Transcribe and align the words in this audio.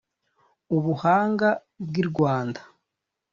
Ubuhanga 0.75 1.49
bw'i 1.85 2.01
Rwanda 2.09 2.61